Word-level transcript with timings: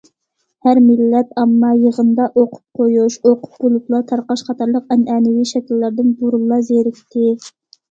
ھەر 0.67 0.79
مىللەت 0.85 1.35
ئامما‹‹ 1.41 1.69
يىغىندا 1.81 2.25
ئوقۇپ 2.31 2.79
قويۇش، 2.81 3.19
ئوقۇپ 3.21 3.61
بولۇپلا 3.67 4.01
تارقاش›› 4.15 4.45
قاتارلىق 4.49 4.97
ئەنئەنىۋى 4.99 5.47
شەكىللەردىن 5.53 6.13
بۇرۇنلا 6.25 6.63
زېرىكتى. 6.73 7.31